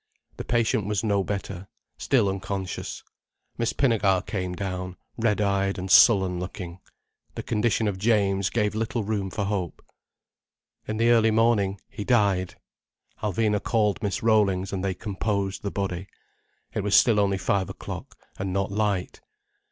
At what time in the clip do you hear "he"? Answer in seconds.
11.87-12.03